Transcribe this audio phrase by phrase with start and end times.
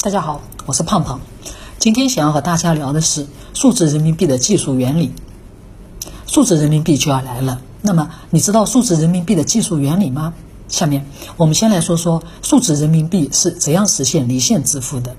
[0.00, 1.20] 大家好，我是胖胖。
[1.80, 5.12] 今天想要和大家聊的是数字人民币的技术原理。
[6.24, 10.34] 数字人民币就要来了，那么你知道数字人民币的技术原理吗？
[10.68, 11.04] 下面
[11.36, 15.16] 我们先来说说数字人民币是怎样实现离线支付的。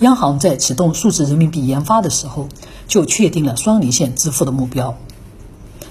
[0.00, 2.50] 央行在启动数字人民币研发的时候，
[2.86, 4.98] 就确定了双离线支付的目标。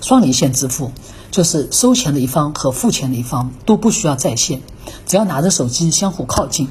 [0.02, 0.91] 双离线支付
[1.32, 4.61] 就是收钱的一方和付钱的一方都不需要在线，
[5.07, 6.70] 只要拿着手机相互靠近。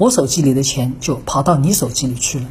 [0.00, 2.46] 我手机里的钱就跑到你手机里去了，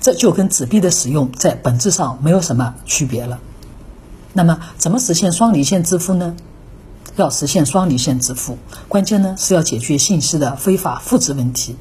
[0.00, 3.40] 这就跟纸币的使用在本质上没有什么区别了。
[4.32, 6.34] 那么，怎么实现双离线支付呢？
[7.16, 8.56] 要实现双离线支付，
[8.88, 11.76] 关键呢是要解决信息的非法复制问题。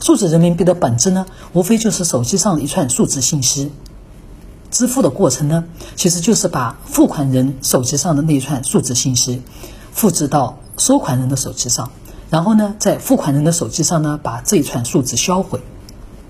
[0.00, 3.72] 数字人民币的本质呢，无非就是手机上的一串数字信息。
[4.70, 5.64] 支付的过程呢，
[5.96, 9.42] 其实就是把付款人手机上的那一串数字信息
[9.90, 11.90] 复制到收款人的手机上。
[12.30, 15.60] 然后呢，在付款人的手机上呢，把这一串数字销毁。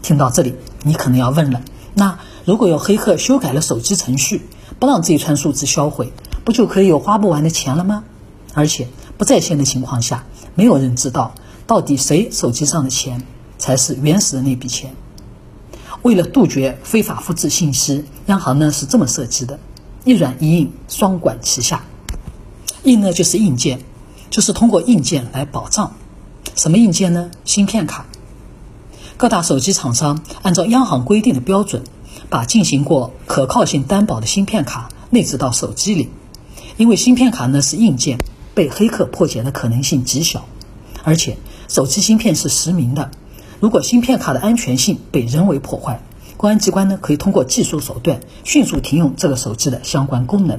[0.02, 1.62] 听到这里，你可能要问了：
[1.94, 4.42] 那如果有黑客修改了手机程序，
[4.78, 6.12] 不让这一串数字销毁，
[6.44, 8.04] 不就可以有花不完的钱了吗？
[8.52, 11.34] 而且不在线的情况下，没有人知道
[11.66, 13.22] 到底谁手机上的钱
[13.56, 14.94] 才是原始的那笔钱。
[16.02, 19.58] 为了杜绝非法复制信息，央行呢是这么设计的：
[20.04, 21.82] 一软一硬，双管齐下。
[22.82, 23.80] 硬呢就是硬件。
[24.34, 25.92] 就是通过硬件来保障，
[26.56, 27.30] 什么硬件呢？
[27.44, 28.04] 芯片卡。
[29.16, 31.84] 各大手机厂商按照央行规定的标准，
[32.30, 36.08] 把进行过可靠性担保的芯片卡内置到手机里。
[36.76, 38.18] 因为芯片卡呢是硬件，
[38.54, 40.44] 被黑客破解的可能性极小，
[41.04, 41.36] 而且
[41.68, 43.12] 手机芯片是实名的。
[43.60, 46.00] 如果芯片卡的安全性被人为破坏，
[46.36, 50.58] 公安机关呢可以通过技术手段迅速停用这个手机的相关功能。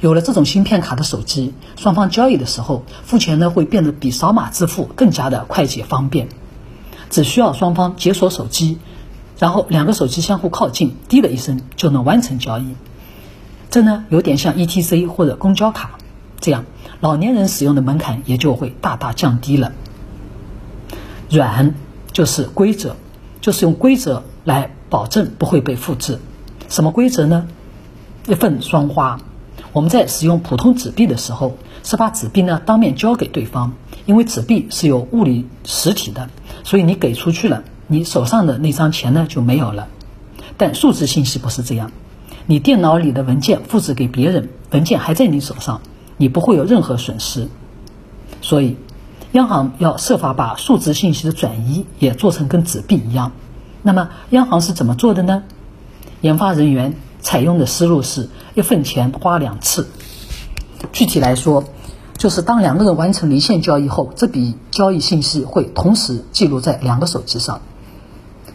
[0.00, 6.28] 有了这种芯片卡的手机，双方交易的时候付钱呢会变得比扫码支付更加的快捷方便。
[7.10, 8.78] 只需要双方解锁手机，
[9.38, 12.74] 然后两个手机相互靠近，滴的一声就能完成交易。
[13.70, 15.98] 这呢有点像 ETC 或者公交卡，
[16.40, 16.64] 这样
[17.00, 19.72] 老年人使用的门槛也就会大大降低了。
[21.30, 21.74] 软
[22.12, 22.96] 就是规则，
[23.40, 26.18] 就是用规则来保证不会被复制。
[26.68, 27.46] 什么规则呢？
[28.26, 29.20] 一份双花。
[29.74, 33.72] 我们在使用普通纸币的时候，是把纸币呢当面交给对方，
[34.06, 36.30] 因为纸币是有物理实体的，
[36.62, 39.88] 所以你给出去了，你手上的那张钱呢就没有了。
[40.56, 41.90] 但数字信息不是这样，
[42.46, 45.80] 你电脑里的文件复制给别人，文件还在你手上，
[46.18, 47.48] 你不会有任何损失。
[48.42, 48.76] 所以，
[49.32, 53.32] 央行要设法把数字信息的转移也做成跟纸币一样。
[53.82, 55.42] 那么，央行是怎么做的呢？
[56.20, 56.94] 研发人员。
[57.24, 59.88] 采用的思路是一份钱花两次。
[60.92, 61.64] 具体来说，
[62.16, 67.60] 就是当两个人完成离线交易后，这笔交易信息会同时记录在两个手机上。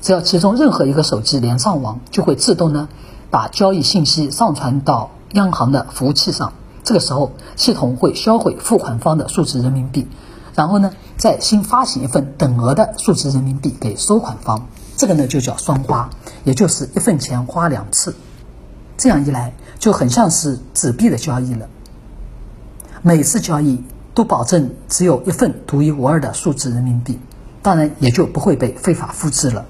[0.01, 2.87] 只要其中任何一个手机连上网，就会自动呢
[3.29, 6.53] 把交易信息上传到央行的服务器上。
[6.83, 10.07] 这个时候，系统会销毁付款方的数字人民币，
[10.55, 14.67] 然后呢再新发行一份等额的数字人民币给收款方。
[14.95, 16.09] 这个呢就叫双花，
[16.45, 18.15] 也就是一份钱花两次。
[18.99, 21.69] 这样一来，就很像是纸币的交易了。
[23.01, 23.81] 每次交易
[24.13, 27.17] 都保证只有一份独一无二的数字人民币，
[27.61, 29.65] 当然也就不会被非法复制了。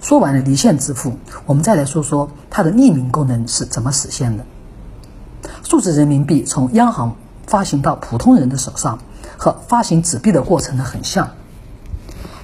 [0.00, 4.46] 说完了离线支付，我们再来说说它的匿名功能是怎么实现的。
[5.62, 7.16] 数字人民币从央行
[7.46, 9.00] 发行到普通人的手上，
[9.36, 11.32] 和发行纸币的过程呢很像，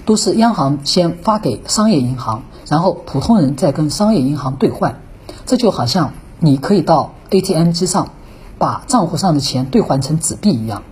[0.05, 5.01] 都是央行先发给商业银行，然后普通人再跟商业银行兑换。
[5.49, 8.11] 这就好像你可以到 ATM 机上
[8.59, 10.83] 把账户上的钱兑换成纸币一样。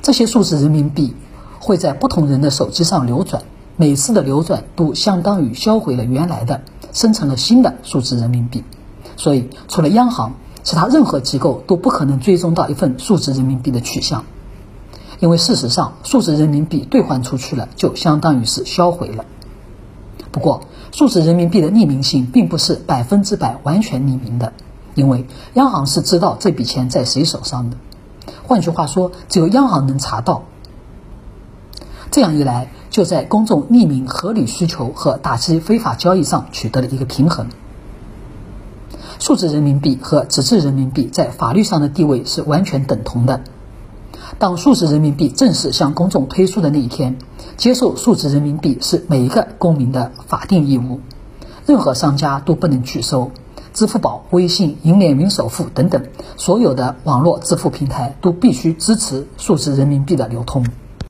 [0.00, 1.14] 这些数字人民币
[1.60, 3.42] 会在不同人的手机上流转，
[3.76, 6.62] 每次的流转都相当于销毁了原来的，
[6.94, 8.64] 生成了新的数字人民币。
[9.18, 14.24] 所以，除了央行，其他任何机构都不可能追踪到一份数字人民币的去向，
[15.20, 19.26] 因为事实上，数字人民币兑换出去了，就相当于是销毁了。
[20.32, 20.62] 不过，
[20.98, 24.52] 数字人民币的匿名性并不是百分之百完全匿名的，
[24.96, 27.76] 因为央行是知道这笔钱在谁手上的。
[28.48, 30.42] 换句话说，只有央行能查到。
[32.10, 37.46] 这样一来，就在公众匿名合理需求和打击非法交易上取得了一个平衡。
[39.20, 43.42] 数字人民币和纸质人民币在法律上的地位是完全等同的。
[44.38, 47.16] 当数字人民币正式向公众推出的那一天，
[47.56, 51.00] 接受数字人民币是每一个公民的法定义务，
[51.66, 53.32] 任何商家都不能拒收。
[53.74, 56.02] 支付宝、微信、银联云首付等等
[56.36, 60.64] 所有的网络支付平台都必须支持数字人民币的流通。